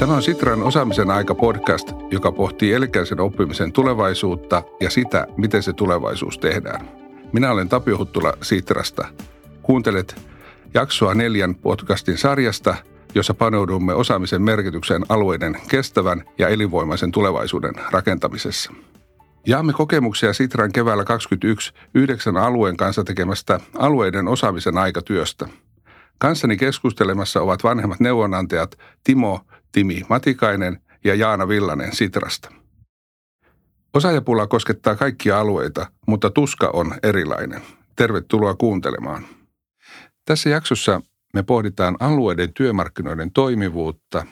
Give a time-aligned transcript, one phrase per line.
[0.00, 5.72] Tämä on Sitran osaamisen aika podcast, joka pohtii elkäisen oppimisen tulevaisuutta ja sitä, miten se
[5.72, 6.88] tulevaisuus tehdään.
[7.32, 9.08] Minä olen Tapio Huttula Sitrasta.
[9.62, 10.22] Kuuntelet
[10.74, 12.74] jaksoa neljän podcastin sarjasta,
[13.14, 18.72] jossa paneudumme osaamisen merkitykseen alueiden kestävän ja elinvoimaisen tulevaisuuden rakentamisessa.
[19.46, 25.48] Jaamme kokemuksia Sitran keväällä 2021 yhdeksän alueen kanssa tekemästä alueiden osaamisen aikatyöstä.
[26.18, 29.40] Kanssani keskustelemassa ovat vanhemmat neuvonantajat Timo
[29.72, 32.52] Timi Matikainen ja Jaana Villanen Sitrasta.
[33.94, 37.62] Osaajapula koskettaa kaikkia alueita, mutta tuska on erilainen.
[37.96, 39.26] Tervetuloa kuuntelemaan.
[40.24, 41.00] Tässä jaksossa
[41.34, 44.26] me pohditaan alueiden työmarkkinoiden toimivuutta,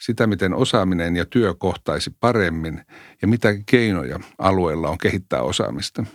[0.00, 2.84] sitä miten osaaminen ja työ kohtaisi paremmin
[3.22, 6.04] ja mitä keinoja alueella on kehittää osaamista–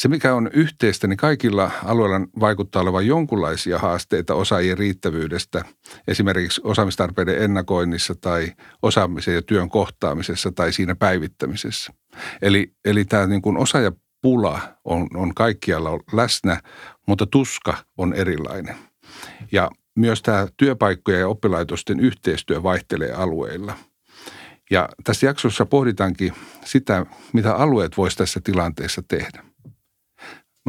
[0.00, 5.64] se, mikä on yhteistä, niin kaikilla alueilla vaikuttaa olevan jonkunlaisia haasteita osaajien riittävyydestä,
[6.08, 11.92] esimerkiksi osaamistarpeiden ennakoinnissa tai osaamisen ja työn kohtaamisessa tai siinä päivittämisessä.
[12.42, 16.60] Eli, eli tämä niin kuin osaajapula on, on kaikkialla läsnä,
[17.06, 18.76] mutta tuska on erilainen.
[19.52, 23.74] Ja myös tämä työpaikkojen ja oppilaitosten yhteistyö vaihtelee alueilla.
[24.70, 26.32] Ja tässä jaksossa pohditaankin
[26.64, 29.49] sitä, mitä alueet voisivat tässä tilanteessa tehdä.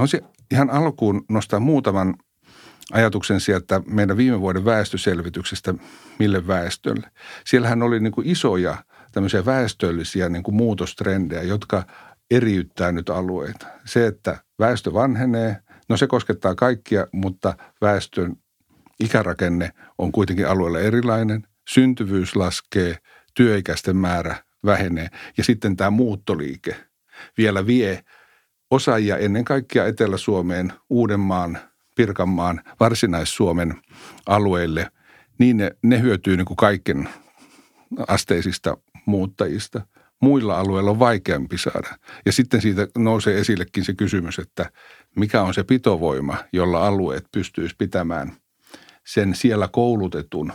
[0.01, 0.21] Mä olisin
[0.51, 2.15] ihan alkuun nostaa muutaman
[2.91, 5.73] ajatuksen sieltä meidän viime vuoden väestöselvityksestä,
[6.19, 7.11] mille väestölle.
[7.45, 8.77] Siellähän oli niin kuin isoja
[9.11, 11.83] tämmöisiä väestöllisiä niin kuin muutostrendejä, jotka
[12.31, 13.67] eriyttää nyt alueita.
[13.85, 15.57] Se, että väestö vanhenee,
[15.89, 18.35] no se koskettaa kaikkia, mutta väestön
[18.99, 21.47] ikärakenne on kuitenkin alueella erilainen.
[21.69, 22.97] Syntyvyys laskee,
[23.35, 26.75] työikäisten määrä vähenee ja sitten tämä muuttoliike
[27.37, 28.03] vielä vie–
[28.71, 31.57] osaajia ennen kaikkea Etelä-Suomeen, Uudenmaan,
[31.95, 33.81] Pirkanmaan, Varsinais-Suomen
[34.25, 34.91] alueille,
[35.37, 37.09] niin ne, ne hyötyy niin kuin kaiken
[38.07, 39.81] asteisista muuttajista.
[40.21, 41.97] Muilla alueilla on vaikeampi saada.
[42.25, 44.71] Ja sitten siitä nousee esillekin se kysymys, että
[45.15, 48.33] mikä on se pitovoima, jolla alueet pystyisi pitämään
[49.05, 50.53] sen siellä koulutetun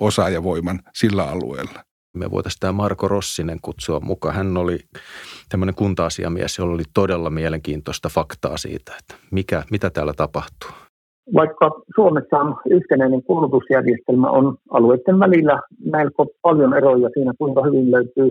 [0.00, 1.84] osaajavoiman sillä alueella
[2.16, 4.34] me voitaisiin tämä Marko Rossinen kutsua mukaan.
[4.34, 4.78] Hän oli
[5.48, 10.70] tämmöinen kunta-asiamies, jolla oli todella mielenkiintoista faktaa siitä, että mikä, mitä täällä tapahtuu.
[11.34, 18.30] Vaikka Suomessa on yhtenäinen koulutusjärjestelmä, on alueiden välillä melko paljon eroja siinä, kuinka hyvin löytyy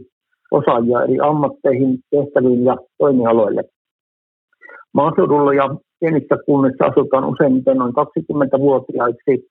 [0.52, 3.64] osaajia eri ammatteihin, tehtäviin ja toimialoille.
[4.94, 9.48] Maaseudulla ja pienissä kunnissa asutaan useimmiten noin 20-vuotiaiksi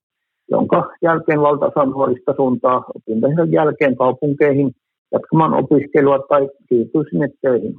[0.51, 4.73] jonka jälkeen valtaosa nuorista suuntaa opintojensa jälkeen kaupunkeihin
[5.13, 7.75] jatkamaan opiskelua tai siirtyy sinne töihin.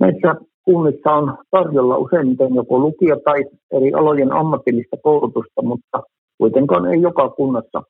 [0.00, 0.34] Näissä
[0.64, 6.02] kunnissa on tarjolla useimmiten joko lukio- tai eri alojen ammatillista koulutusta, mutta
[6.38, 7.82] kuitenkaan ei joka kunnassa.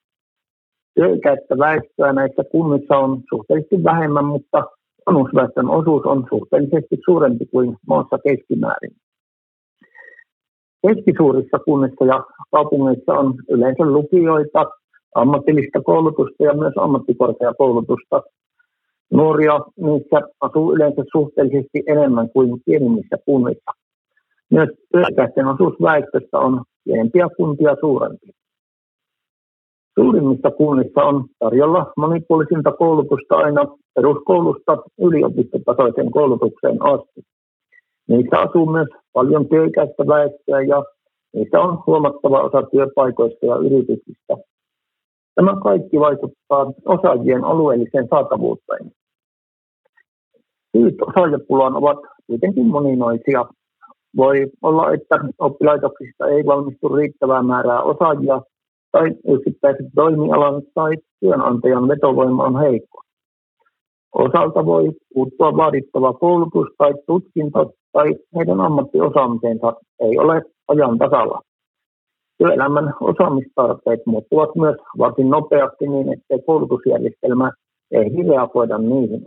[0.94, 4.64] Työikäistä väestöä näissä kunnissa on suhteellisesti vähemmän, mutta
[5.06, 8.92] vanhusväestön osuus on suhteellisesti suurempi kuin maassa keskimäärin.
[10.86, 14.66] Keskisuurissa kunnissa ja kaupungeissa on yleensä lukioita,
[15.14, 18.22] ammatillista koulutusta ja myös ammattikorkeakoulutusta.
[19.12, 23.70] Nuoria niissä asuu yleensä suhteellisesti enemmän kuin pienimmissä kunnissa.
[24.50, 28.30] Myös työikäisten osuus väestöstä on pienempiä kuntia suurempi.
[29.98, 33.62] Suurimmissa kunnissa on tarjolla monipuolisinta koulutusta aina
[33.94, 37.20] peruskoulusta yliopistotasoisen koulutukseen asti.
[38.10, 40.84] Niissä asuu myös paljon työikäistä väestöä ja
[41.34, 44.34] niissä on huomattava osa työpaikoista ja yrityksistä.
[45.34, 48.92] Tämä kaikki vaikuttaa osaajien alueelliseen saatavuuteen.
[50.76, 53.44] Syyt osaajapulaan ovat kuitenkin moninaisia.
[54.16, 58.42] Voi olla, että oppilaitoksista ei valmistu riittävää määrää osaajia
[58.92, 63.02] tai yksittäiset toimialan tai työnantajan vetovoima on heikko.
[64.12, 71.40] Osalta voi puuttua vaadittava koulutus tai tutkinto tai heidän ammattiosaamisensa ei ole ajan tasalla.
[72.38, 77.52] Työelämän osaamistarpeet muuttuvat myös varsin nopeasti niin, että koulutusjärjestelmä
[77.90, 79.26] ei reagoida niihin.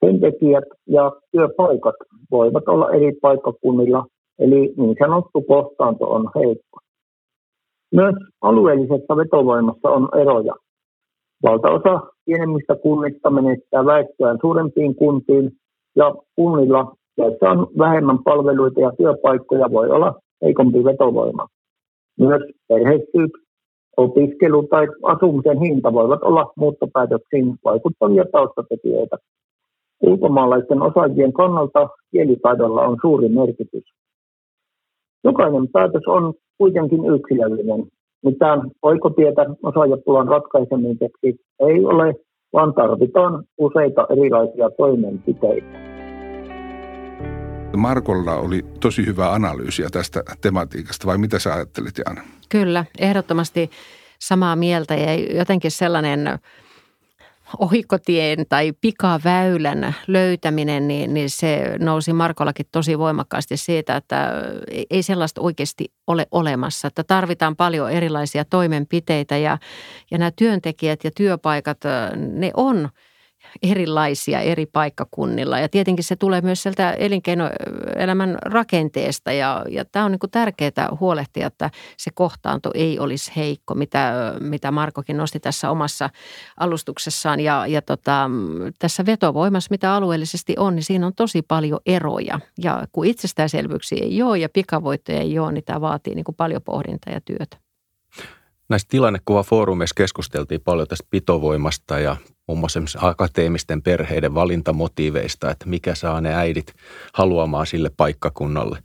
[0.00, 1.94] Työntekijät ja työpaikat
[2.30, 4.06] voivat olla eri paikkakunnilla,
[4.38, 6.78] eli niin sanottu kohtaanto on heikko.
[7.92, 10.54] Myös alueellisessa vetovoimassa on eroja.
[11.42, 15.52] Valtaosa pienemmistä kunnista menettää väestöään suurempiin kuntiin
[15.96, 21.46] ja kunnilla joissa on vähemmän palveluita ja työpaikkoja, voi olla heikompi vetovoima.
[22.18, 23.32] Myös perhesyyt,
[23.96, 29.16] opiskelu tai asumisen hinta voivat olla muuttopäätöksiin vaikuttavia taustatekijöitä.
[30.02, 33.84] Ulkomaalaisten osaajien kannalta kielitaidolla on suuri merkitys.
[35.24, 37.86] Jokainen päätös on kuitenkin yksilöllinen.
[38.24, 42.14] Mitään oikotietä osaajapulan ratkaisemiseksi ei ole,
[42.52, 45.97] vaan tarvitaan useita erilaisia toimenpiteitä.
[47.76, 52.22] Markolla oli tosi hyvä analyysiä tästä tematiikasta, vai mitä sä ajattelit, Jaana?
[52.48, 53.70] Kyllä, ehdottomasti
[54.18, 56.38] samaa mieltä ja jotenkin sellainen
[57.58, 64.32] ohikotien tai pikaväylän löytäminen, niin, niin se nousi Markollakin tosi voimakkaasti siitä, että
[64.90, 66.88] ei sellaista oikeasti ole olemassa.
[66.88, 69.58] Että tarvitaan paljon erilaisia toimenpiteitä ja,
[70.10, 71.78] ja nämä työntekijät ja työpaikat,
[72.16, 72.88] ne on–
[73.62, 75.58] erilaisia eri paikkakunnilla.
[75.58, 80.88] Ja tietenkin se tulee myös sieltä elinkeinoelämän rakenteesta ja, ja tämä on niin kuin tärkeää
[81.00, 86.10] huolehtia, että se kohtaanto ei olisi heikko, mitä, mitä Markokin nosti tässä omassa
[86.56, 87.40] alustuksessaan.
[87.40, 88.30] Ja, ja tota,
[88.78, 92.40] tässä vetovoimassa, mitä alueellisesti on, niin siinä on tosi paljon eroja.
[92.62, 96.62] Ja kun itsestäänselvyyksiä ei ole ja pikavoittoja ei ole, niin tämä vaatii niin kuin paljon
[96.62, 97.67] pohdintaa ja työtä.
[98.68, 102.16] Näistä tilannekuvafoorumeissa keskusteltiin paljon tästä pitovoimasta ja
[102.48, 106.74] muun muassa akateemisten perheiden valintamotiiveista, että mikä saa ne äidit
[107.12, 108.78] haluamaan sille paikkakunnalle.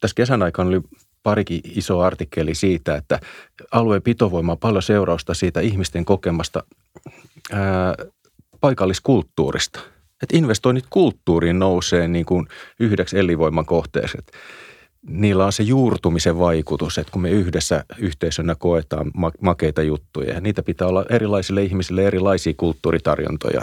[0.00, 0.80] Tässä kesän aikana oli
[1.22, 3.20] parikin iso artikkeli siitä, että
[3.70, 6.64] alueen pitovoima on paljon seurausta siitä ihmisten kokemasta
[7.52, 7.94] ää,
[8.60, 9.80] paikalliskulttuurista.
[10.22, 12.46] Että investoinnit kulttuuriin nousee niin kuin
[12.80, 14.18] yhdeksi elinvoiman kohteeksi
[15.08, 19.10] niillä on se juurtumisen vaikutus, että kun me yhdessä yhteisönä koetaan
[19.40, 23.62] makeita juttuja, niitä pitää olla erilaisille ihmisille erilaisia kulttuuritarjontoja.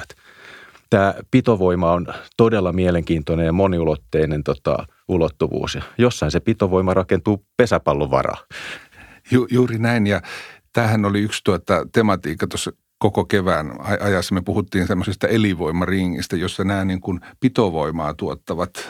[0.90, 2.08] Tämä pitovoima on
[2.38, 5.76] todella mielenkiintoinen ja moniulotteinen tota, ulottuvuus.
[5.76, 8.38] Ja jossain se pitovoima rakentuu pesäpallon varaa.
[9.32, 10.22] Ju, juuri näin ja
[10.74, 12.72] tämähän oli yksi tuota tematiikka tuossa
[13.02, 18.90] koko kevään ajassa me puhuttiin semmoisesta elinvoimaringistä, jossa nämä niin kuin pitovoimaa tuottavat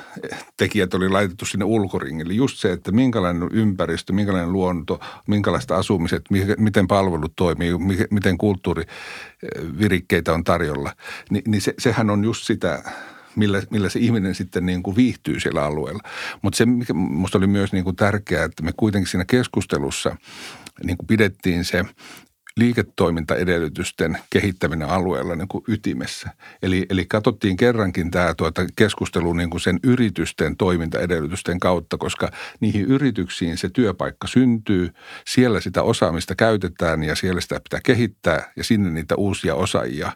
[0.57, 2.33] tekijät oli laitettu sinne ulkoringille.
[2.33, 6.21] Just se, että minkälainen ympäristö, minkälainen luonto, minkälaista asumiset,
[6.57, 7.71] miten palvelut toimii,
[8.09, 10.93] miten kulttuurivirikkeitä on tarjolla.
[11.29, 12.83] Ni, niin se, sehän on just sitä,
[13.35, 16.01] millä, millä se ihminen sitten niin kuin viihtyy siellä alueella.
[16.41, 20.15] Mutta se, mikä minusta oli myös niin kuin tärkeää, että me kuitenkin siinä keskustelussa
[20.83, 21.85] niin kuin pidettiin se
[22.57, 26.29] liiketoimintaedellytysten kehittäminen alueella niin kuin ytimessä.
[26.63, 32.85] Eli, eli katsottiin kerrankin tämä tuota keskustelu niin kuin sen yritysten toimintaedellytysten kautta, koska niihin
[32.85, 34.89] yrityksiin se työpaikka syntyy,
[35.27, 40.11] siellä sitä osaamista käytetään ja siellä sitä pitää kehittää ja sinne niitä uusia osaajia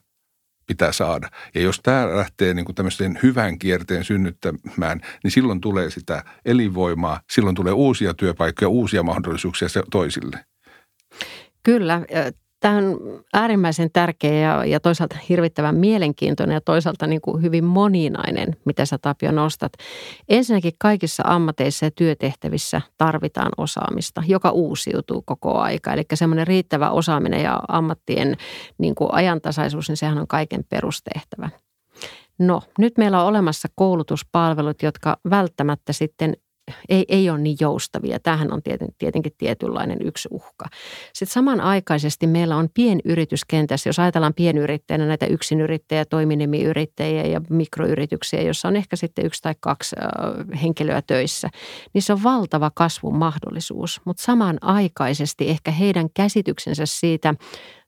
[0.67, 1.29] pitää saada.
[1.55, 7.21] Ja jos tämä lähtee niin kuin tämmöisen hyvän kierteen synnyttämään, niin silloin tulee sitä elinvoimaa,
[7.31, 10.45] silloin tulee uusia työpaikkoja, uusia mahdollisuuksia toisille.
[11.65, 12.01] Kyllä.
[12.59, 13.00] Tämä on
[13.33, 18.97] äärimmäisen tärkeä ja, ja toisaalta hirvittävän mielenkiintoinen ja toisaalta niin kuin hyvin moninainen, mitä sä
[18.97, 19.73] Tapio nostat.
[20.29, 25.94] Ensinnäkin kaikissa ammateissa ja työtehtävissä tarvitaan osaamista, joka uusiutuu koko aika.
[25.94, 28.38] Eli semmoinen riittävä osaaminen ja ammattien
[28.77, 31.50] niin kuin ajantasaisuus, niin sehän on kaiken perustehtävä.
[32.39, 36.33] No, nyt meillä on olemassa koulutuspalvelut, jotka välttämättä sitten
[36.89, 38.19] ei, ei ole niin joustavia.
[38.19, 40.65] Tämähän on tieten, tietenkin tietynlainen yksi uhka.
[41.13, 48.75] Sitten samanaikaisesti meillä on pienyrityskentässä, jos ajatellaan pienyrittäjänä näitä yksinyrittäjiä, toiminimiyrittäjiä ja mikroyrityksiä, jossa on
[48.75, 49.95] ehkä sitten yksi tai kaksi
[50.62, 51.49] henkilöä töissä,
[51.94, 54.01] niin se on valtava kasvun mahdollisuus.
[54.06, 57.35] Mutta samanaikaisesti ehkä heidän käsityksensä siitä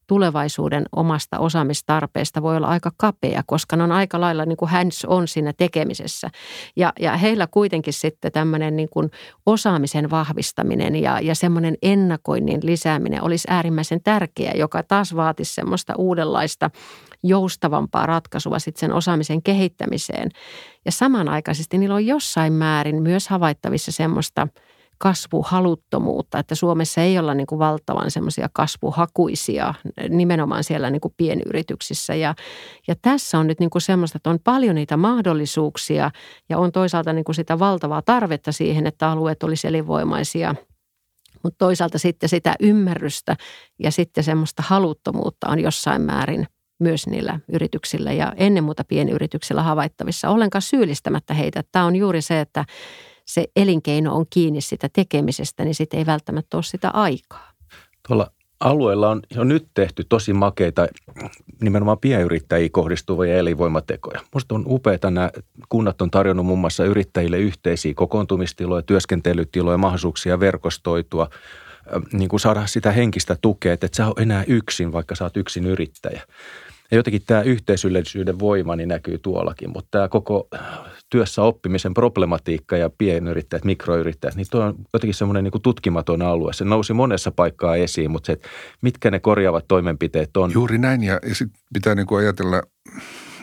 [0.08, 5.06] tulevaisuuden omasta osaamistarpeesta voi olla aika kapea, koska ne on aika lailla niin kuin hands
[5.06, 6.30] on siinä tekemisessä.
[6.76, 9.12] Ja, ja heillä kuitenkin sitten tämmöinen niin kuin
[9.46, 16.70] osaamisen vahvistaminen ja, ja semmoinen ennakoinnin lisääminen olisi äärimmäisen tärkeä, joka taas vaatisi semmoista uudenlaista
[17.24, 20.30] joustavampaa ratkaisua sitten sen osaamisen kehittämiseen.
[20.86, 24.48] Ja samanaikaisesti niillä on jossain määrin myös havaittavissa semmoista–
[24.98, 29.74] kasvuhaluttomuutta, että Suomessa ei olla niin kuin valtavan semmoisia kasvuhakuisia
[30.10, 32.16] nimenomaan siellä niin kuin pienyrityksissä.
[32.16, 32.36] Ja,
[32.88, 36.12] ja tässä on nyt niin kuin semmoista, että on paljon niitä mahdollisuuksia
[36.50, 40.56] ja on toisaalta niin kuin sitä valtavaa tarvetta siihen, että alueet olisi elinvoimaisia–
[41.44, 43.36] mutta toisaalta sitten sitä ymmärrystä
[43.80, 46.48] ja sitten semmoista haluttomuutta on jossain määrin
[46.80, 50.30] myös niillä yrityksillä ja ennen muuta pienyrityksillä havaittavissa.
[50.30, 51.64] Ollenkaan syyllistämättä heitä.
[51.72, 52.66] Tämä on juuri se, että
[53.28, 57.52] se elinkeino on kiinni sitä tekemisestä, niin sitten ei välttämättä ole sitä aikaa.
[58.08, 60.88] Tuolla alueella on jo nyt tehty tosi makeita
[61.62, 64.20] nimenomaan pienyrittäjiin kohdistuvia elinvoimatekoja.
[64.34, 65.32] Minusta on upeita nämä
[65.70, 71.30] kunnat on tarjonnut muun muassa yrittäjille yhteisiä kokoontumistiloja, työskentelytiloja, mahdollisuuksia verkostoitua,
[72.14, 75.38] niin kuin saada sitä henkistä tukea, että et sä ole enää yksin, vaikka sä oot
[75.38, 76.22] yksin yrittäjä.
[76.92, 80.48] Ja jotenkin tämä yhteisöllisyyden voima niin näkyy tuollakin, mutta tämä koko
[81.10, 86.54] työssä oppimisen problematiikka ja pienyrittäjät, mikroyrittäjät, niin tuo on jotenkin semmoinen niin tutkimaton alue.
[86.54, 88.48] Se nousi monessa paikkaa esiin, mutta se, että
[88.82, 90.52] mitkä ne korjaavat toimenpiteet on.
[90.54, 92.62] Juuri näin ja, sitten pitää niin kuin ajatella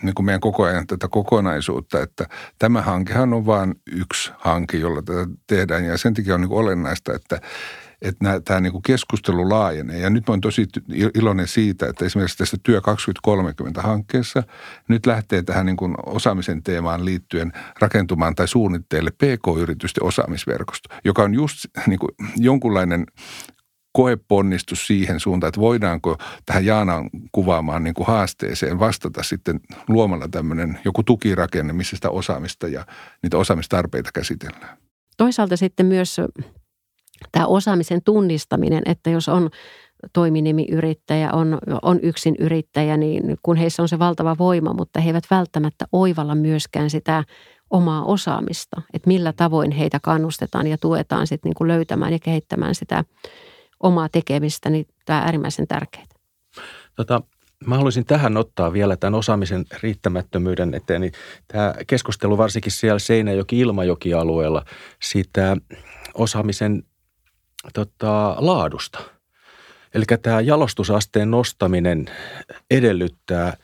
[0.02, 2.26] niin kuin meidän koko ajan tätä kokonaisuutta, että
[2.58, 7.14] tämä hankehan on vain yksi hanke, jolla tätä tehdään ja sen takia on niin olennaista,
[7.14, 7.40] että
[8.04, 9.98] että tämä niin kuin keskustelu laajenee.
[9.98, 10.66] Ja nyt olen tosi
[11.14, 12.80] iloinen siitä, että esimerkiksi tässä Työ
[13.28, 14.42] 2030-hankkeessa
[14.88, 21.34] nyt lähtee tähän niin kuin osaamisen teemaan liittyen rakentumaan tai suunnitteille PK-yritysten osaamisverkosto, joka on
[21.34, 23.06] just niin kuin jonkunlainen
[23.92, 30.78] koeponnistus siihen suuntaan, että voidaanko tähän Jaanan kuvaamaan niin kuin haasteeseen vastata sitten luomalla tämmöinen
[30.84, 32.86] joku tukirakenne, missä sitä osaamista ja
[33.22, 34.76] niitä osaamistarpeita käsitellään.
[35.16, 36.16] Toisaalta sitten myös
[37.32, 39.50] tämä osaamisen tunnistaminen, että jos on
[40.12, 45.24] toiminimiyrittäjä, on, on yksin yrittäjä, niin kun heissä on se valtava voima, mutta he eivät
[45.30, 47.24] välttämättä oivalla myöskään sitä
[47.70, 53.04] omaa osaamista, että millä tavoin heitä kannustetaan ja tuetaan sitten niin löytämään ja kehittämään sitä
[53.80, 56.04] omaa tekemistä, niin tämä on äärimmäisen tärkeää.
[56.96, 57.22] Tota,
[57.66, 61.00] mä haluaisin tähän ottaa vielä tämän osaamisen riittämättömyyden eteen.
[61.00, 61.12] Niin
[61.48, 64.64] tämä keskustelu varsinkin siellä Seinäjoki-Ilmajoki-alueella
[65.02, 65.56] siitä
[66.14, 66.82] osaamisen
[67.72, 68.98] tota, laadusta.
[69.94, 72.06] Eli tämä jalostusasteen nostaminen
[72.70, 73.56] edellyttää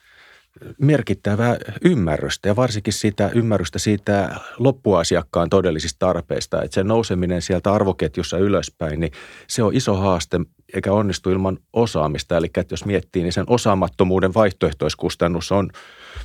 [0.78, 6.62] merkittävää ymmärrystä ja varsinkin sitä ymmärrystä siitä loppuasiakkaan todellisista tarpeista.
[6.62, 9.12] Että se nouseminen sieltä arvoketjussa ylöspäin, niin
[9.46, 10.40] se on iso haaste
[10.74, 12.36] eikä onnistu ilman osaamista.
[12.36, 15.70] Eli että jos miettii, niin sen osaamattomuuden vaihtoehtoiskustannus on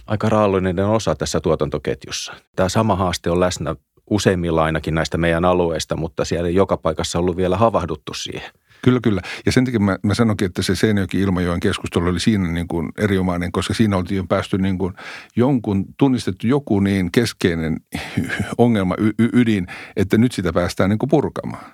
[0.08, 2.34] aika raallinen osa tässä tuotantoketjussa.
[2.56, 3.76] Tämä sama haaste on läsnä
[4.10, 8.52] useimmilla ainakin näistä meidän alueista, mutta siellä ei joka paikassa ollut vielä havahduttu siihen.
[8.82, 9.22] Kyllä, kyllä.
[9.46, 12.92] Ja sen takia mä, mä sanonkin, että se Seinäjoki Ilmajoen keskustelu oli siinä niin kuin
[12.98, 14.94] erinomainen, koska siinä oltiin jo päästy niin kuin
[15.36, 17.78] jonkun, tunnistettu joku niin keskeinen
[18.58, 21.66] ongelma, y, y, ydin, että nyt sitä päästään niin kuin purkamaan.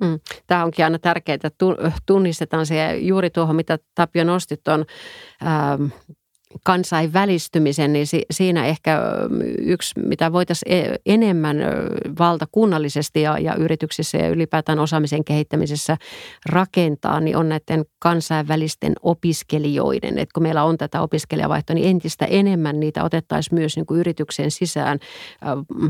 [0.00, 0.20] Mm.
[0.46, 1.50] Tämä onkin aina tärkeää, että
[2.06, 2.76] tunnistetaan se.
[2.76, 4.84] Ja juuri tuohon, mitä Tapio nostit tuon
[5.46, 5.84] ähm,
[6.64, 9.00] kansainvälistymisen, niin siinä ehkä
[9.58, 11.56] yksi, mitä voitaisiin e-, enemmän
[12.18, 15.96] valtakunnallisesti ja, ja yrityksissä ja ylipäätään osaamisen kehittämisessä
[16.46, 20.18] rakentaa, niin on näiden kansainvälisten opiskelijoiden.
[20.18, 24.50] Että kun meillä on tätä opiskelijavaihtoa, niin entistä enemmän niitä otettaisiin myös niin kuin yrityksen
[24.50, 24.98] sisään,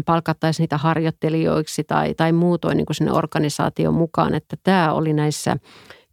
[0.04, 4.34] palkattaisiin niitä harjoittelijoiksi tai, tai muutoin niin kuin sinne organisaation mukaan.
[4.34, 5.56] Että tämä oli näissä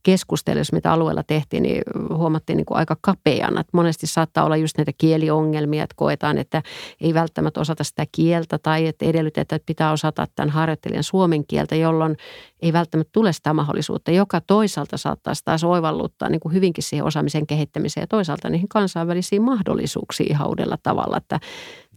[0.04, 3.62] keskustelussa, mitä alueella tehtiin, niin huomattiin niin kuin aika kapeana.
[3.62, 6.64] Että monesti saattaa olla just näitä kieliongelmia, että koetaan, että
[7.02, 11.76] ei välttämättä osata sitä kieltä tai että edellytetään, että pitää osata tämän harjoittelijan suomen kieltä,
[11.76, 12.18] jolloin
[12.62, 17.48] ei välttämättä tule sitä mahdollisuutta, joka toisaalta saattaa taas oivalluttaa niin kuin hyvinkin siihen osaamisen
[17.48, 21.18] kehittämiseen ja toisaalta niihin kansainvälisiin mahdollisuuksiin ihan uudella tavalla.
[21.18, 21.40] Että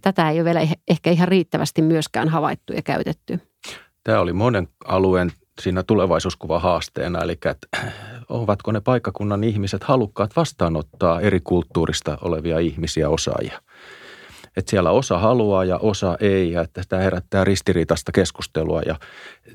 [0.03, 3.41] tätä ei ole vielä ehkä ihan riittävästi myöskään havaittu ja käytetty.
[4.05, 5.33] Tämä oli monen alueen
[5.63, 7.69] siinä tulevaisuuskuva haasteena, eli että
[8.29, 13.63] ovatko ne paikkakunnan ihmiset halukkaat vastaanottaa eri kulttuurista olevia ihmisiä, osaajia.
[14.57, 18.99] Että siellä osa haluaa ja osa ei, ja että tämä herättää ristiriitaista keskustelua, ja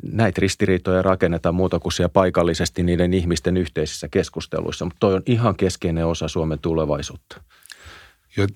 [0.03, 5.55] näitä ristiriitoja rakennetaan muuta kuin siellä paikallisesti niiden ihmisten yhteisissä keskusteluissa, mutta toi on ihan
[5.55, 7.41] keskeinen osa Suomen tulevaisuutta.
[8.38, 8.48] Ja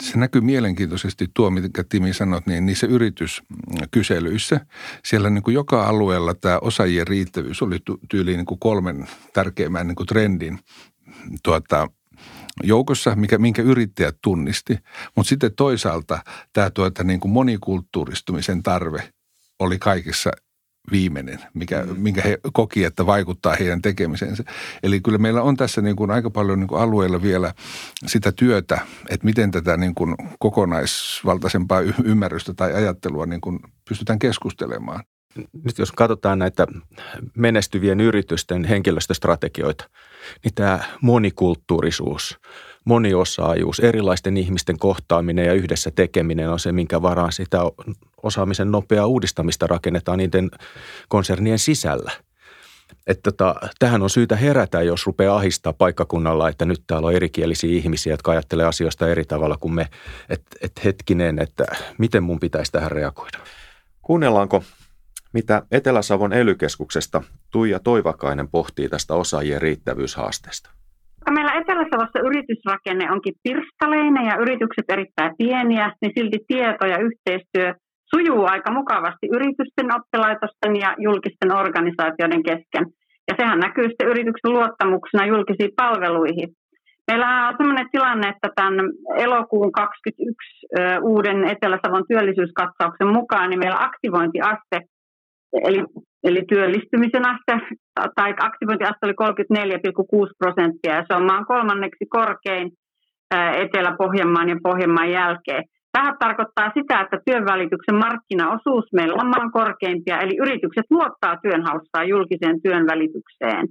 [0.00, 4.66] se näkyy mielenkiintoisesti tuo, mitä Timi sanot, niin niissä yrityskyselyissä.
[5.04, 7.78] Siellä niin kuin joka alueella tämä osaajien riittävyys oli
[8.10, 10.58] tyyliin niin kuin kolmen tärkeimmän niin kuin trendin
[11.42, 11.88] tuota,
[12.62, 14.78] joukossa, mikä, minkä yrittäjät tunnisti.
[15.16, 16.18] Mutta sitten toisaalta
[16.52, 19.12] tämä tuota, niin kuin monikulttuuristumisen tarve
[19.58, 20.30] oli kaikissa
[20.90, 22.00] viimeinen, mikä, mm.
[22.00, 24.44] minkä he koki, että vaikuttaa heidän tekemisensä.
[24.82, 27.54] Eli kyllä meillä on tässä niin kuin aika paljon niin kuin alueella vielä
[28.06, 35.04] sitä työtä, että miten tätä niin kuin kokonaisvaltaisempaa ymmärrystä tai ajattelua niin kuin pystytään keskustelemaan.
[35.64, 36.66] Nyt jos katsotaan näitä
[37.36, 39.88] menestyvien yritysten henkilöstöstrategioita,
[40.44, 42.38] niin tämä monikulttuurisuus–
[42.84, 47.58] moniosaajuus, erilaisten ihmisten kohtaaminen ja yhdessä tekeminen on se, minkä varaan sitä
[48.22, 50.50] osaamisen nopeaa uudistamista rakennetaan niiden
[51.08, 52.12] konsernien sisällä.
[53.06, 57.70] Että tota, tähän on syytä herätä, jos rupeaa ahistaa paikkakunnalla, että nyt täällä on erikielisiä
[57.70, 59.88] ihmisiä, jotka ajattelee asioista eri tavalla kuin me.
[60.28, 61.64] Että et hetkinen, että
[61.98, 63.38] miten mun pitäisi tähän reagoida.
[64.02, 64.64] Kuunnellaanko,
[65.32, 70.70] mitä Etelä-Savon elykeskuksesta Tuija Toivakainen pohtii tästä osaajien riittävyyshaasteesta?
[71.34, 77.74] Meillä Etelä-Savossa yritysrakenne onkin pirstaleinen ja yritykset erittäin pieniä, niin silti tieto ja yhteistyö
[78.14, 82.84] sujuu aika mukavasti yritysten, oppilaitosten ja julkisten organisaatioiden kesken.
[83.28, 86.48] Ja sehän näkyy sitten yrityksen luottamuksena julkisiin palveluihin.
[87.10, 88.74] Meillä on sellainen tilanne, että tämän
[89.16, 90.66] elokuun 2021
[91.02, 94.76] uuden Etelä-Savon työllisyyskatsauksen mukaan, niin meillä aktivointiaste,
[95.64, 95.78] eli,
[96.24, 97.54] eli työllistymisen aste,
[98.14, 102.70] tai aktivointiaste oli 34,6 prosenttia, ja se on maan kolmanneksi korkein
[103.62, 105.64] Etelä-Pohjanmaan ja Pohjanmaan jälkeen.
[105.92, 112.62] Tämä tarkoittaa sitä, että työnvälityksen markkinaosuus meillä on maan korkeimpia, eli yritykset luottaa työnhaussaan julkiseen
[112.62, 113.66] työnvälitykseen.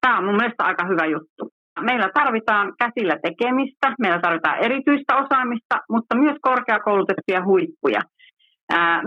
[0.00, 1.42] Tämä on mun mielestä aika hyvä juttu.
[1.80, 8.00] Meillä tarvitaan käsillä tekemistä, meillä tarvitaan erityistä osaamista, mutta myös korkeakoulutettuja huippuja.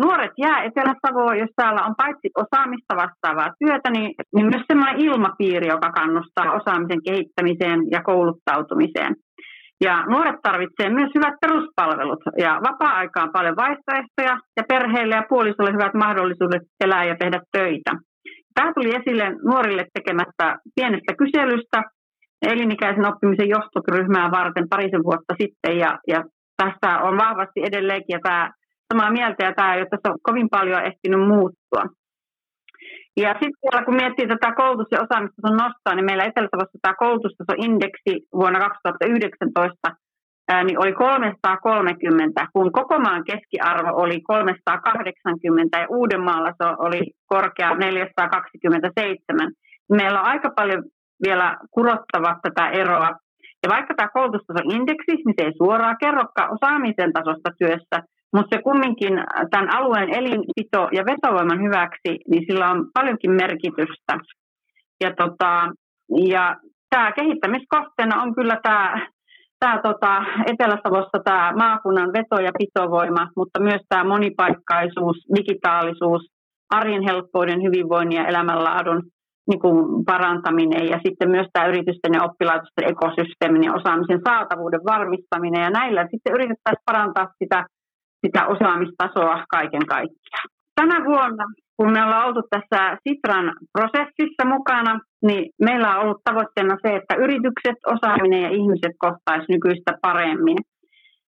[0.03, 5.67] Nuoret jää Etelä-Savoon, jos täällä on paitsi osaamista vastaavaa työtä, niin, niin myös sellainen ilmapiiri,
[5.67, 9.15] joka kannustaa osaamisen kehittämiseen ja kouluttautumiseen.
[9.81, 15.93] Ja nuoret tarvitsevat myös hyvät peruspalvelut ja vapaa-aikaan paljon vaihtoehtoja ja perheille ja puolisolle hyvät
[15.93, 17.91] mahdollisuudet elää ja tehdä töitä.
[18.55, 21.83] Tämä tuli esille nuorille tekemättä pienestä kyselystä
[22.41, 26.23] elinikäisen oppimisen johtoryhmää varten parisen vuotta sitten ja, ja
[26.57, 28.51] tässä on vahvasti edelleenkin ja tämä
[28.93, 31.83] samaa mieltä ja tämä ei ole tässä kovin paljon ehtinyt muuttua.
[33.17, 38.11] Ja sitten vielä kun miettii tätä koulutus- ja osaamistason nostoa, niin meillä Etelä-Savossa tämä koulutustasoindeksi
[38.33, 39.87] vuonna 2019
[40.51, 47.75] ää, niin oli 330, kun koko maan keskiarvo oli 380 ja Uudenmaalla se oli korkea
[47.75, 49.51] 427.
[49.89, 50.83] Meillä on aika paljon
[51.25, 53.09] vielä kurottava tätä eroa.
[53.63, 57.97] Ja vaikka tämä koulutustasoindeksi, niin se ei suoraan kerrokaan osaamisen tasosta työssä,
[58.33, 59.13] mutta se kumminkin
[59.51, 64.13] tämän alueen elinpito- ja vetovoiman hyväksi, niin sillä on paljonkin merkitystä.
[65.03, 65.71] Ja, tota,
[66.27, 66.55] ja
[66.89, 69.07] tämä kehittämiskohteena on kyllä tämä,
[69.59, 76.21] tämä tota, Etelä-Savossa tämä maakunnan veto- ja pitovoima, mutta myös tämä monipaikkaisuus, digitaalisuus,
[76.69, 79.03] arjen helppouden, hyvinvoinnin ja elämänlaadun
[79.49, 85.63] niin kuin parantaminen ja sitten myös tämä yritysten ja oppilaitosten ekosysteemin ja osaamisen saatavuuden varmistaminen.
[85.63, 87.65] Ja näillä sitten yritettäisiin parantaa sitä
[88.27, 90.47] sitä osaamistasoa kaiken kaikkiaan.
[90.75, 91.45] Tänä vuonna,
[91.77, 97.15] kun me ollaan oltu tässä Sitran prosessissa mukana, niin meillä on ollut tavoitteena se, että
[97.15, 100.57] yritykset, osaaminen ja ihmiset kohtaisivat nykyistä paremmin.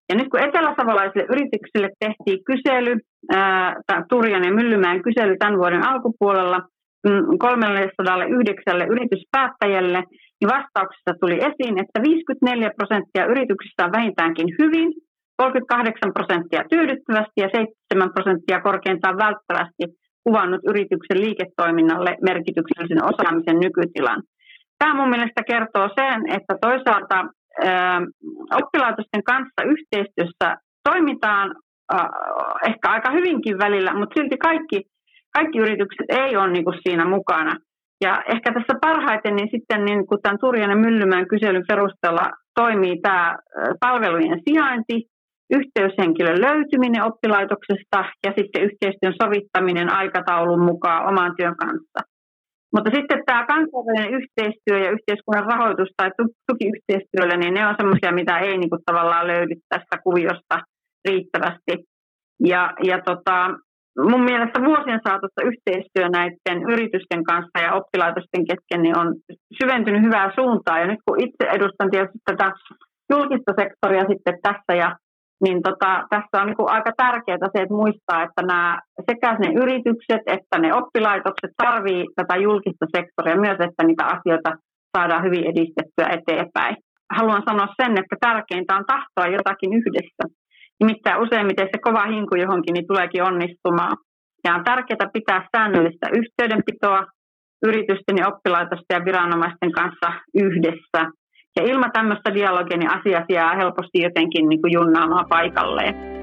[0.10, 2.94] Ja nyt kun eteläsavolaisille yrityksille tehtiin kysely,
[3.32, 3.76] ää,
[4.10, 6.60] Turjan ja Myllymäen kysely tämän vuoden alkupuolella,
[7.40, 10.04] 309 mm, yrityspäättäjälle,
[10.40, 14.90] niin vastauksessa tuli esiin, että 54 prosenttia yrityksistä on vähintäänkin hyvin
[15.40, 19.84] 38 prosenttia tyydyttävästi ja 7 prosenttia korkeintaan välttävästi
[20.24, 24.22] kuvannut yrityksen liiketoiminnalle merkityksellisen osaamisen nykytilan.
[24.80, 28.02] Tämä mun mielestä kertoo sen, että toisaalta äh,
[28.62, 30.48] oppilaitosten kanssa yhteistyössä
[30.90, 31.48] toimitaan
[31.94, 32.08] äh,
[32.70, 34.80] ehkä aika hyvinkin välillä, mutta silti kaikki,
[35.38, 37.54] kaikki yritykset ei ole niin kuin siinä mukana.
[38.06, 42.26] Ja ehkä tässä parhaiten niin sitten niin kun tämän Turjan ja Myllymään kyselyn perusteella
[42.56, 43.36] toimii tämä
[43.80, 44.98] palvelujen sijainti,
[45.58, 52.00] yhteyshenkilön löytyminen oppilaitoksesta ja sitten yhteistyön sovittaminen aikataulun mukaan oman työn kanssa.
[52.76, 56.10] Mutta sitten tämä kansainvälinen yhteistyö ja yhteiskunnan rahoitus tai
[56.48, 60.56] tukiyhteistyöllä, niin ne on semmoisia, mitä ei niin kuin tavallaan löydy tästä kuviosta
[61.08, 61.74] riittävästi.
[62.52, 63.38] Ja, ja tota,
[64.12, 69.16] mun mielestä vuosien saatossa yhteistyö näiden yritysten kanssa ja oppilaitosten kesken niin on
[69.60, 70.80] syventynyt hyvää suuntaa.
[70.80, 72.52] Ja nyt kun itse edustan tietysti tätä
[73.14, 74.90] julkista sektoria sitten tässä ja
[75.44, 80.24] niin tota, tässä on niin aika tärkeää se, että muistaa, että nämä, sekä ne yritykset
[80.28, 84.52] että ne oppilaitokset tarvii tätä julkista sektoria myös, että niitä asioita
[84.98, 86.76] saadaan hyvin edistettyä eteenpäin.
[87.18, 90.24] Haluan sanoa sen, että tärkeintä on tahtoa jotakin yhdessä.
[90.80, 93.96] Nimittäin useimmiten se kova hinku johonkin niin tuleekin onnistumaan.
[94.44, 97.02] Ja on tärkeää pitää säännöllistä yhteydenpitoa
[97.66, 101.02] yritysten ja oppilaitosten ja viranomaisten kanssa yhdessä
[101.56, 106.20] ja ilman tämmöistä dialogia niin asiat jää helposti jotenkin niin kuin junnaamaan paikalleen.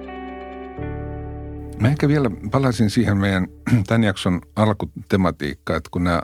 [1.80, 3.46] Mä ehkä vielä palaisin siihen meidän
[3.88, 6.22] tämän jakson alkutematiikkaan, että kun nämä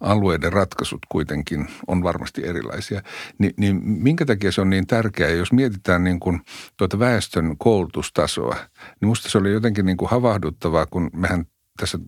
[0.00, 3.02] alueiden ratkaisut kuitenkin on varmasti erilaisia,
[3.38, 5.30] niin, niin minkä takia se on niin tärkeää?
[5.30, 6.40] Jos mietitään niin kuin
[6.76, 8.56] tuota väestön koulutustasoa,
[9.00, 11.44] niin musta se oli jotenkin niin kuin havahduttavaa, kun mehän
[11.80, 11.98] tässä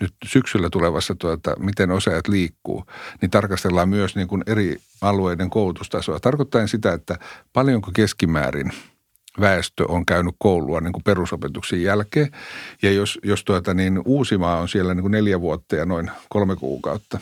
[0.00, 2.84] nyt syksyllä tulevassa, tuota, miten osaajat liikkuu,
[3.20, 6.20] niin tarkastellaan myös niin kuin eri alueiden koulutustasoa.
[6.20, 7.18] Tarkoittaen sitä, että
[7.52, 8.72] paljonko keskimäärin
[9.40, 12.30] väestö on käynyt koulua niin kuin perusopetuksen jälkeen.
[12.82, 16.56] Ja jos, jos tuota, niin Uusimaa on siellä niin kuin neljä vuotta ja noin kolme
[16.56, 17.20] kuukautta,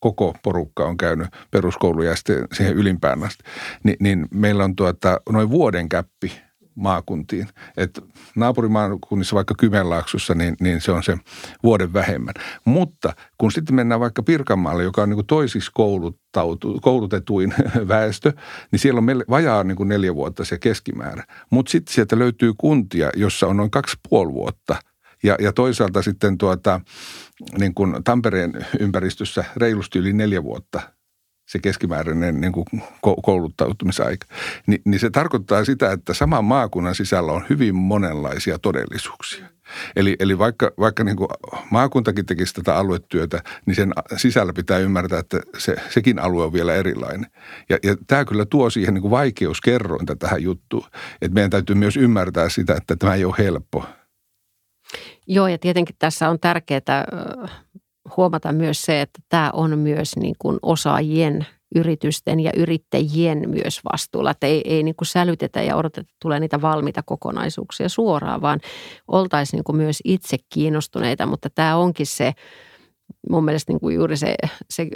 [0.00, 3.44] koko porukka on käynyt peruskouluja ja sitten siihen ylimpään asti,
[3.82, 6.32] niin, niin meillä on tuota, noin vuoden käppi
[6.80, 7.48] maakuntiin.
[7.76, 8.04] Et
[8.36, 11.18] naapurimaakunnissa vaikka Kymenlaaksossa, niin, niin se on se
[11.62, 12.34] vuoden vähemmän.
[12.64, 15.70] Mutta kun sitten mennään vaikka Pirkanmaalle, joka on niin kuin toisiksi
[16.82, 17.54] koulutetuin
[17.88, 18.32] väestö,
[18.72, 21.24] niin siellä on vajaa niin kuin neljä vuotta se keskimäärä.
[21.50, 24.76] Mutta sitten sieltä löytyy kuntia, jossa on noin kaksi puoli vuotta–
[25.22, 26.80] ja, ja toisaalta sitten tuota,
[27.58, 30.80] niin kuin Tampereen ympäristössä reilusti yli neljä vuotta
[31.50, 32.66] se keskimääräinen niin kuin
[33.22, 34.26] kouluttautumisaika,
[34.66, 39.46] Ni, niin se tarkoittaa sitä, että saman maakunnan sisällä on hyvin monenlaisia todellisuuksia.
[39.96, 41.28] Eli, eli vaikka, vaikka niin kuin
[41.70, 46.74] maakuntakin tekisi tätä aluetyötä, niin sen sisällä pitää ymmärtää, että se, sekin alue on vielä
[46.74, 47.26] erilainen.
[47.68, 50.86] Ja, ja tämä kyllä tuo siihen niin vaikeuskerrointa tähän juttuun.
[51.22, 53.84] Että meidän täytyy myös ymmärtää sitä, että tämä ei ole helppo.
[55.26, 57.04] Joo, ja tietenkin tässä on tärkeää
[58.16, 64.30] huomata myös se, että tämä on myös niin kuin osaajien yritysten ja yrittäjien myös vastuulla.
[64.30, 68.60] Että ei, ei niin kuin sälytetä ja odoteta, että tulee niitä valmiita kokonaisuuksia suoraan, vaan
[69.08, 71.26] oltaisiin niin kuin myös itse kiinnostuneita.
[71.26, 72.32] Mutta tämä onkin se
[73.30, 74.34] mun mielestä niin kuin juuri se,
[74.70, 74.88] se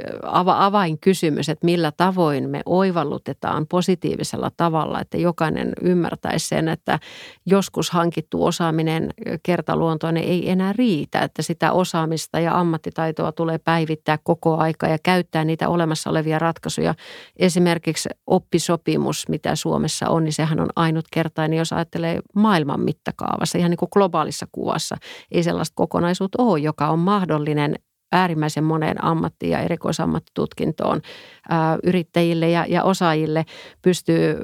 [0.46, 6.98] avainkysymys, että millä tavoin me oivallutetaan positiivisella tavalla, että jokainen ymmärtäisi sen, että
[7.46, 9.10] joskus hankittu osaaminen
[9.42, 15.44] kertaluontoinen ei enää riitä, että sitä osaamista ja ammattitaitoa tulee päivittää koko aika ja käyttää
[15.44, 16.94] niitä olemassa olevia ratkaisuja.
[17.36, 23.78] Esimerkiksi oppisopimus, mitä Suomessa on, niin sehän on ainutkertainen, jos ajattelee maailman mittakaavassa, ihan niin
[23.78, 24.96] kuin globaalissa kuvassa.
[25.30, 27.74] Ei sellaista kokonaisuutta ole, joka on mahdollinen
[28.12, 31.00] äärimmäisen moneen ammatti- ja erikoisammattitutkintoon
[31.48, 33.44] ää, yrittäjille ja, ja osaajille
[33.82, 34.36] pystyy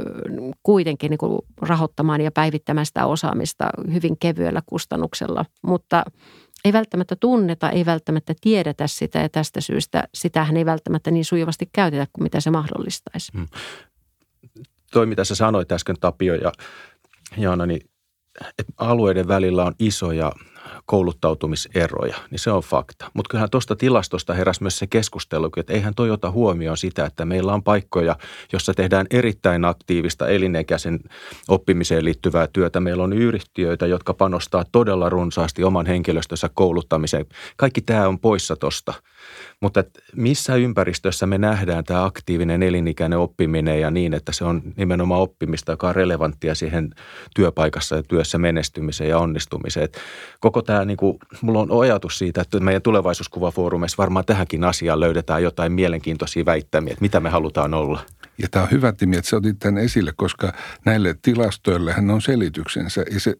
[0.63, 6.05] kuitenkin niin kuin rahoittamaan ja päivittämään sitä osaamista hyvin kevyellä kustannuksella, mutta
[6.65, 11.69] ei välttämättä tunneta, ei välttämättä tiedetä sitä ja tästä syystä sitähän ei välttämättä niin sujuvasti
[11.73, 13.33] käytetä kuin mitä se mahdollistaisi.
[13.33, 13.47] Hmm.
[14.93, 16.53] Toi, mitä sä sanoit äsken Tapio ja
[17.37, 17.81] Jaana, niin
[18.59, 20.33] että alueiden välillä on isoja
[20.87, 23.11] kouluttautumiseroja, niin se on fakta.
[23.15, 27.25] Mutta kyllähän tuosta tilastosta heräsi myös se keskustelu, että eihän toi ota huomioon sitä, että
[27.25, 28.17] meillä on paikkoja,
[28.53, 31.01] jossa tehdään erittäin aktiivista elinikäisen
[31.49, 32.81] oppimiseen liittyvää työtä.
[32.81, 37.27] Meillä on yhtiöitä, jotka panostaa todella runsaasti oman henkilöstössä kouluttamiseen.
[37.57, 38.95] Kaikki tämä on poissa tuosta.
[39.61, 39.85] Mutta
[40.17, 45.73] missä ympäristössä me nähdään tämä aktiivinen elinikäinen oppiminen ja niin, että se on nimenomaan oppimista,
[45.73, 46.91] joka on relevanttia siihen
[47.35, 49.85] työpaikassa ja työssä menestymiseen ja onnistumiseen.
[49.85, 49.99] Et
[50.41, 55.43] koko tämä, niin kuin, mulla on ajatus siitä, että meidän tulevaisuuskuvafoorumeissa varmaan tähänkin asiaan löydetään
[55.43, 58.01] jotain mielenkiintoisia väittämiä, että mitä me halutaan olla.
[58.39, 60.53] Ja tämä on hyvä, Timi, että sä otit tämän esille, koska
[60.85, 63.05] näille tilastoille on selityksensä.
[63.13, 63.35] Ja se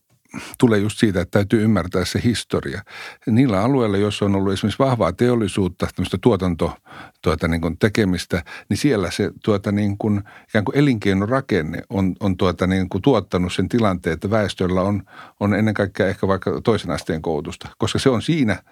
[0.59, 2.83] tulee just siitä, että täytyy ymmärtää se historia.
[3.27, 6.77] Niillä alueilla, joissa on ollut esimerkiksi vahvaa teollisuutta, tämmöistä tuotanto
[7.23, 12.37] tuota, niin kuin tekemistä, niin siellä se tuota, niin kuin, ikään kuin elinkeinorakenne on, on
[12.37, 15.03] tuota, niin kuin tuottanut sen tilanteen, että väestöllä on,
[15.41, 18.63] on ennen kaikkea ehkä vaikka toisen asteen koulutusta, koska se on siinä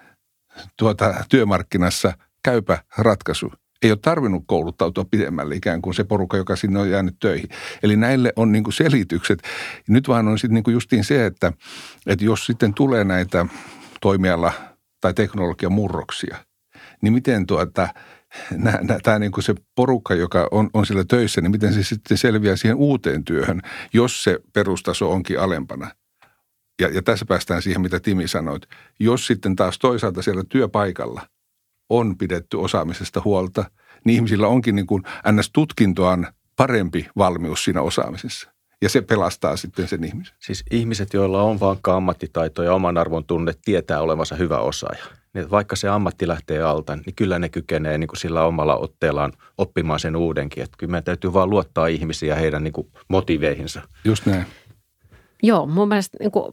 [0.77, 3.51] tuota, työmarkkinassa käypä ratkaisu
[3.83, 7.49] ei ole tarvinnut kouluttautua pidemmälle ikään kuin se porukka, joka sinne on jäänyt töihin.
[7.83, 9.41] Eli näille on niin kuin selitykset.
[9.87, 11.53] Nyt vaan on sitten niin justiin se, että,
[12.05, 13.45] että jos sitten tulee näitä
[14.01, 14.53] toimiala-
[15.01, 16.37] tai teknologian murroksia,
[17.01, 17.87] niin miten tuota,
[19.03, 22.55] tämä niin kuin se porukka, joka on, on siellä töissä, niin miten se sitten selviää
[22.55, 23.61] siihen uuteen työhön,
[23.93, 25.91] jos se perustaso onkin alempana.
[26.81, 28.63] Ja, ja tässä päästään siihen, mitä Timi sanoit.
[28.99, 31.21] Jos sitten taas toisaalta siellä työpaikalla–
[31.89, 33.65] on pidetty osaamisesta huolta,
[34.05, 38.49] niin ihmisillä onkin niin kuin NS-tutkintoaan parempi valmius siinä osaamisessa.
[38.81, 40.35] Ja se pelastaa sitten sen ihmisen.
[40.39, 45.03] Siis ihmiset, joilla on vankka ammattitaito ja oman arvon tunne, tietää olevansa hyvä osaaja.
[45.33, 49.33] Niin vaikka se ammatti lähtee alta, niin kyllä ne kykenee niin kuin sillä omalla otteellaan
[49.57, 50.63] oppimaan sen uudenkin.
[50.63, 53.81] Että kyllä meidän täytyy vaan luottaa ihmisiä heidän niin kuin motiveihinsa.
[54.03, 54.45] Just näin.
[55.43, 56.45] Joo, mun mielestä niin kuin,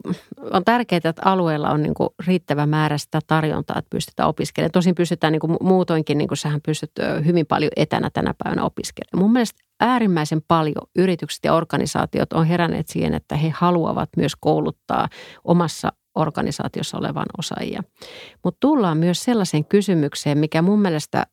[0.51, 4.71] on tärkeää, että alueella on niin kuin, riittävä määrä sitä tarjontaa, että pystytään opiskelemaan.
[4.71, 6.91] Tosin pystytään niin kuin, muutoinkin, niin kuin sähän pystyt
[7.25, 9.23] hyvin paljon etänä tänä päivänä opiskelemaan.
[9.23, 15.07] Mun mielestä äärimmäisen paljon yritykset ja organisaatiot on heränneet siihen, että he haluavat myös kouluttaa
[15.43, 17.83] omassa organisaatiossa olevan osaajia.
[18.43, 21.25] Mutta tullaan myös sellaiseen kysymykseen, mikä mun mielestä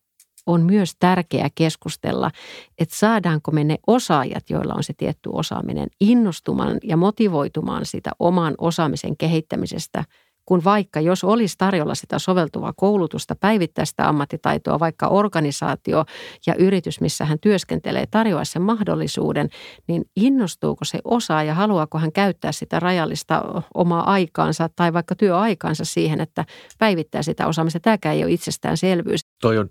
[0.47, 2.31] on myös tärkeää keskustella,
[2.79, 8.55] että saadaanko me ne osaajat, joilla on se tietty osaaminen, innostumaan ja motivoitumaan sitä oman
[8.59, 10.05] osaamisen kehittämisestä,
[10.47, 16.05] kun vaikka jos olisi tarjolla sitä soveltuvaa koulutusta, päivittää sitä ammattitaitoa, vaikka organisaatio
[16.47, 19.49] ja yritys, missä hän työskentelee, tarjoaa sen mahdollisuuden,
[19.87, 23.43] niin innostuuko se osaaja, haluaako hän käyttää sitä rajallista
[23.75, 26.45] omaa aikaansa tai vaikka työaikaansa siihen, että
[26.79, 27.81] päivittää sitä osaamista.
[27.81, 29.21] Tämäkään ei ole itsestäänselvyys.
[29.41, 29.69] Toi on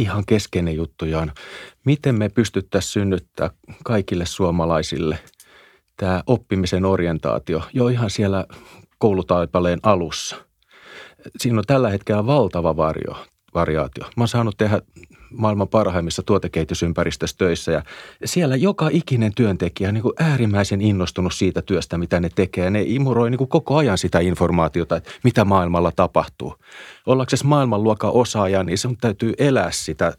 [0.00, 1.32] ihan keskeinen juttu, Jaan.
[1.84, 3.50] Miten me pystyttäisiin synnyttää
[3.84, 5.18] kaikille suomalaisille
[5.96, 8.46] tämä oppimisen orientaatio jo ihan siellä
[8.98, 10.36] koulutaipaleen alussa.
[11.38, 14.04] Siinä on tällä hetkellä valtava varjo, variaatio.
[14.04, 14.80] Mä oon saanut tehdä
[15.30, 17.82] maailman parhaimmissa tuotekehitysympäristössä töissä ja
[18.24, 22.70] siellä joka ikinen työntekijä on niin kuin äärimmäisen innostunut siitä työstä, mitä ne tekee.
[22.70, 26.54] Ne imuroi niin kuin koko ajan sitä informaatiota, että mitä maailmalla tapahtuu.
[27.06, 30.12] Ollaksesi maailmanluokan osaaja, niin sun täytyy elää sitä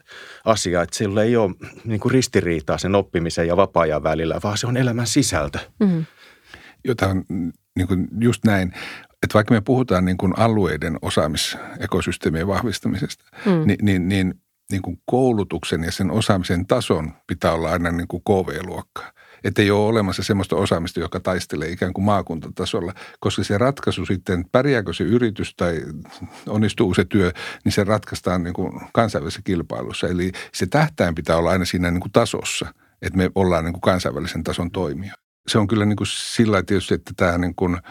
[0.46, 1.52] asiaa, että sillä ei ole
[1.86, 5.60] niin kuin ristiriitaa sen oppimisen ja vapaa-ajan välillä, vaan se on elämän sisältö.
[5.80, 6.06] Mm.
[6.84, 7.24] Jota on
[7.76, 8.74] niin kuin just näin
[9.24, 13.68] että vaikka me puhutaan niin kuin alueiden osaamisekosysteemien vahvistamisesta, mm.
[13.68, 14.34] niin, niin, niin,
[14.72, 19.12] niin kuin koulutuksen ja sen osaamisen tason pitää olla aina niin kuin KV-luokkaa.
[19.44, 24.46] Että ei ole olemassa sellaista osaamista, joka taistelee ikään kuin maakuntatasolla, koska se ratkaisu sitten,
[24.52, 25.82] pärjääkö se yritys tai
[26.48, 27.32] onnistuu se työ,
[27.66, 30.08] niin se ratkaistaan niin kuin kansainvälisessä kilpailussa.
[30.08, 33.82] Eli se tähtäin pitää olla aina siinä niin kuin tasossa, että me ollaan niin kuin
[33.82, 35.14] kansainvälisen tason toimia.
[35.48, 37.78] Se on kyllä niin kuin sillä tietysti, että tämä niin kuin–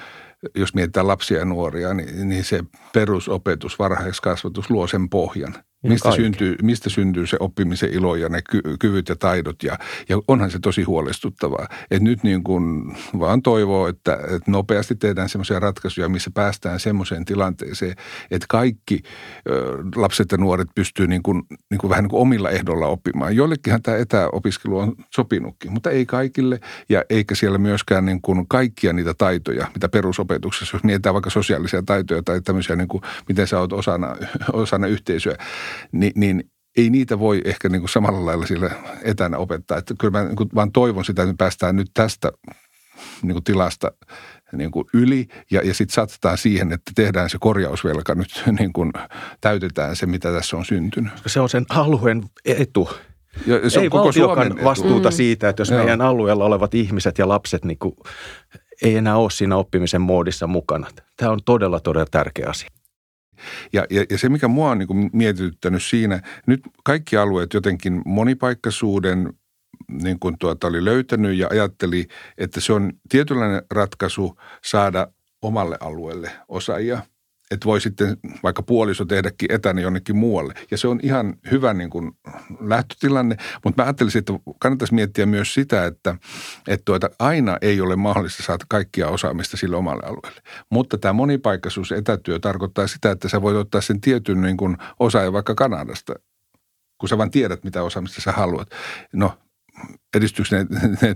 [0.55, 6.57] jos mietitään lapsia ja nuoria, niin, niin se perusopetus, varhaiskasvatus luo sen pohjan– Mistä syntyy,
[6.63, 10.59] mistä syntyy se oppimisen ilo ja ne ky- kyvyt ja taidot ja, ja onhan se
[10.63, 11.67] tosi huolestuttavaa.
[11.91, 17.25] Että nyt niin kuin vaan toivoo, että, että nopeasti tehdään semmoisia ratkaisuja, missä päästään semmoiseen
[17.25, 17.95] tilanteeseen,
[18.31, 19.03] että kaikki
[19.49, 23.37] ö, lapset ja nuoret pystyy niin kuin, niin kuin vähän niin kuin omilla ehdolla oppimaan.
[23.37, 28.93] Joillekinhan tämä etäopiskelu on sopinutkin, mutta ei kaikille ja eikä siellä myöskään niin kuin kaikkia
[28.93, 33.61] niitä taitoja, mitä perusopetuksessa, jos mietitään vaikka sosiaalisia taitoja tai tämmöisiä, niin kuin, miten sä
[33.61, 34.17] oot osana,
[34.53, 35.37] osana yhteisöä,
[35.93, 38.71] niin, niin ei niitä voi ehkä niin kuin samalla lailla sillä
[39.03, 39.79] etänä opettaa.
[39.79, 42.33] Että kyllä mä niin kuin vaan toivon sitä, että me päästään nyt tästä
[43.23, 43.93] niin kuin tilasta
[44.53, 48.93] niin kuin yli ja, ja sitten satsataan siihen, että tehdään se korjausvelka nyt, niin kuin
[49.41, 51.13] täytetään se, mitä tässä on syntynyt.
[51.27, 52.91] Se on sen alueen etu.
[53.47, 55.13] Ja se on ei koko valtiokan vastuuta mm.
[55.13, 55.79] siitä, että jos Joo.
[55.79, 57.95] meidän alueella olevat ihmiset ja lapset niin kuin,
[58.83, 60.87] ei enää ole siinä oppimisen moodissa mukana.
[61.17, 62.69] Tämä on todella, todella tärkeä asia.
[63.73, 69.33] Ja, ja, ja se, mikä mua on niin mietityttänyt siinä, nyt kaikki alueet jotenkin monipaikkaisuuden
[70.03, 72.07] niin kuin tuota oli löytänyt ja ajatteli,
[72.39, 75.07] että se on tietynlainen ratkaisu saada
[75.43, 77.03] omalle alueelle osaajia–
[77.51, 80.55] että voi sitten vaikka puoliso tehdäkin etänä jonnekin muualle.
[80.71, 82.13] Ja se on ihan hyvä niin kuin
[82.61, 86.17] lähtötilanne, mutta mä ajattelisin, että kannattaisi miettiä myös sitä, että,
[86.69, 90.43] että tuota, aina ei ole mahdollista saada kaikkia osaamista sille omalle alueelle.
[90.71, 95.33] Mutta tämä monipaikkaisuus etätyö tarkoittaa sitä, että sä voit ottaa sen tietyn niin kuin osaajan
[95.33, 96.15] vaikka Kanadasta,
[96.99, 98.69] kun sä vaan tiedät, mitä osaamista sä haluat.
[99.13, 99.39] No,
[100.17, 100.69] edistykset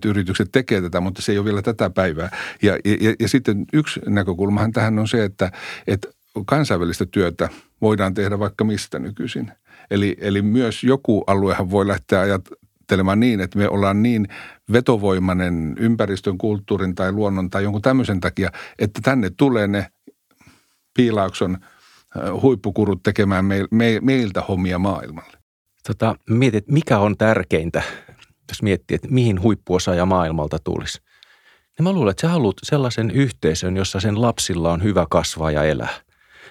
[0.05, 2.37] yritykset tekee tätä, mutta se ei ole vielä tätä päivää.
[2.63, 5.53] Ja, ja, ja sitten yksi näkökulmahan tähän on se, että,
[5.87, 6.09] että
[6.47, 7.49] kansainvälistä työtä
[7.81, 9.53] voidaan tehdä vaikka mistä nykyisin.
[9.91, 14.29] Eli, eli myös joku aluehan voi lähteä ajattelemaan niin, että me ollaan niin
[14.73, 19.87] vetovoimainen ympäristön, kulttuurin tai luonnon tai jonkun tämmöisen takia, että tänne tulee ne
[20.97, 21.59] piilaukson
[22.43, 25.39] huippukurut tekemään me, me, meiltä hommia maailmalle.
[25.87, 27.83] Tota, mietit, mikä on tärkeintä,
[28.49, 30.99] jos miettii, että mihin huippuosaaja maailmalta tulisi.
[31.79, 35.65] Niin mä luulen, että sä haluat sellaisen yhteisön, jossa sen lapsilla on hyvä kasvaa ja
[35.65, 36.05] elää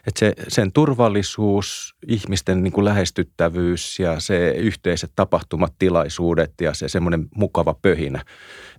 [0.08, 6.88] että se, sen turvallisuus, ihmisten niin kuin lähestyttävyys ja se yhteiset tapahtumat, tilaisuudet ja se
[6.90, 8.22] semmoinen mukava pöhinä.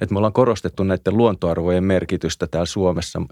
[0.00, 3.22] Että me ollaan korostettu näiden luontoarvojen merkitystä täällä Suomessa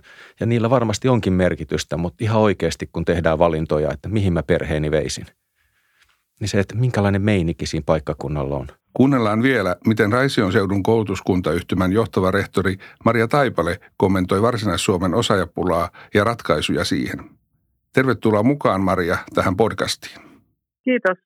[0.41, 4.91] ja niillä varmasti onkin merkitystä, mutta ihan oikeasti kun tehdään valintoja, että mihin mä perheeni
[4.91, 5.27] veisin,
[6.41, 8.67] niin se, että minkälainen meininki siinä paikkakunnalla on.
[8.95, 16.85] Kuunnellaan vielä, miten Raision seudun koulutuskuntayhtymän johtava rehtori Maria Taipale kommentoi Varsinais-Suomen osaajapulaa ja ratkaisuja
[16.85, 17.42] siihen.
[17.99, 20.19] Tervetuloa mukaan Maria tähän podcastiin.
[20.85, 21.19] Kiitos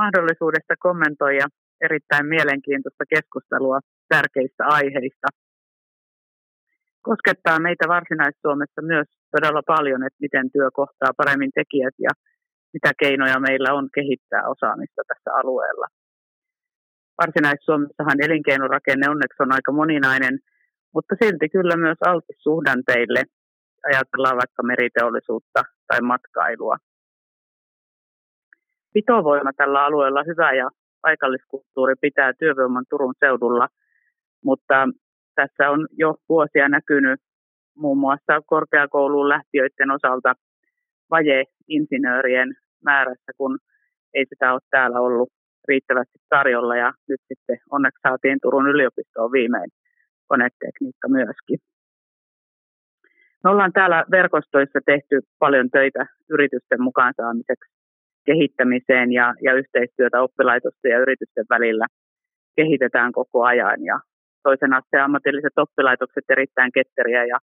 [0.00, 1.46] mahdollisuudesta kommentoida
[1.86, 5.28] erittäin mielenkiintoista keskustelua tärkeistä aiheista.
[7.08, 12.12] Koskettaa meitä Varsinais-Suomessa myös todella paljon, että miten työ kohtaa paremmin tekijät ja
[12.74, 15.86] mitä keinoja meillä on kehittää osaamista tässä alueella.
[17.20, 20.34] Varsinais-Suomessahan elinkeinorakenne onneksi on aika moninainen,
[20.94, 23.22] mutta silti kyllä myös altis suhdanteille–
[23.84, 26.76] ajatellaan vaikka meriteollisuutta tai matkailua.
[28.92, 30.70] Pitovoima tällä alueella hyvä ja
[31.02, 33.68] paikalliskulttuuri pitää työvoiman Turun seudulla,
[34.44, 34.88] mutta
[35.34, 37.20] tässä on jo vuosia näkynyt
[37.76, 40.34] muun muassa korkeakouluun lähtiöiden osalta
[41.10, 43.58] vaje insinöörien määrässä, kun
[44.14, 45.32] ei sitä ole täällä ollut
[45.68, 49.70] riittävästi tarjolla ja nyt sitten onneksi saatiin Turun yliopistoon viimein
[50.26, 51.58] konetekniikka myöskin.
[53.44, 57.74] Me ollaan täällä verkostoissa tehty paljon töitä yritysten mukaan saamiseksi
[58.26, 61.86] kehittämiseen ja, ja yhteistyötä oppilaitosten ja yritysten välillä
[62.56, 64.00] kehitetään koko ajan ja
[64.42, 67.38] toisen asteen ammatilliset oppilaitokset erittäin ketteriä ja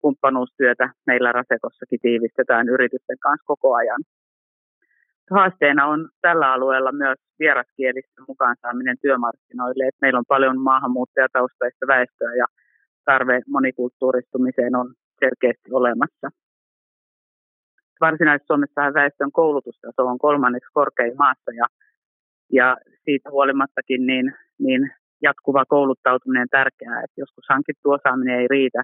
[0.00, 4.02] kumppanuustyötä meillä Rasekossakin tiivistetään yritysten kanssa koko ajan.
[5.30, 9.84] Haasteena on tällä alueella myös vieraskielisten mukaan saaminen työmarkkinoille.
[9.88, 12.46] Et meillä on paljon maahanmuuttajataustaista väestöä ja
[13.04, 16.28] tarve monikulttuuristumiseen on selkeästi olemassa.
[18.00, 21.66] Varsinais-Suomessa väestön koulutustaso on kolmanneksi korkein maassa ja,
[22.52, 24.26] ja siitä huolimattakin niin,
[24.58, 24.82] niin
[25.22, 28.82] jatkuva kouluttautuminen on tärkeää, että joskus hankittu osaaminen ei riitä,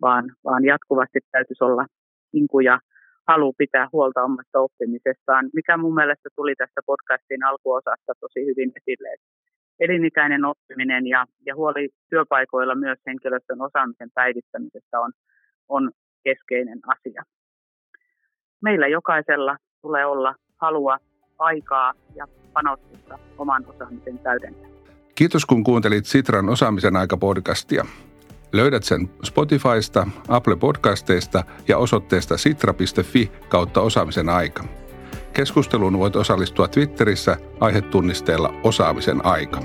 [0.00, 1.86] vaan, vaan jatkuvasti täytyisi olla
[2.32, 2.78] inku ja
[3.28, 9.08] halu pitää huolta omasta oppimisestaan, mikä mun mielestä tuli tässä podcastin alkuosassa tosi hyvin esille.
[9.80, 15.12] Elinikäinen oppiminen ja, ja huoli työpaikoilla myös henkilöstön osaamisen päivittämisestä on,
[15.68, 15.90] on
[16.24, 17.22] keskeinen asia.
[18.62, 20.98] Meillä jokaisella tulee olla halua,
[21.38, 24.72] aikaa ja panostusta oman osaamisen täydentämiseen.
[25.14, 27.84] Kiitos kun kuuntelit Sitran osaamisen aika podcastia.
[28.52, 34.64] Löydät sen Spotifysta, Apple Podcasteista ja osoitteesta sitra.fi kautta osaamisen aika.
[35.32, 39.60] Keskusteluun voit osallistua Twitterissä aihetunnisteella osaamisen aika.